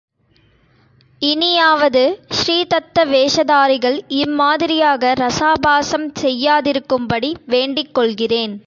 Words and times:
இனியாவது 1.21 2.01
ஸ்ரீதத்த 2.37 3.05
வேஷதாரிகள் 3.05 3.97
இம்மாதிரியாக 4.21 5.13
ரசாபாசம் 5.17 6.07
செய்யாதிருக்கும்படி 6.21 7.31
வேண்டிக் 7.45 7.93
கொள்கிறேன். 7.93 8.55